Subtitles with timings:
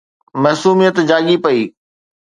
[0.41, 1.61] معصوميت جاڳي پئي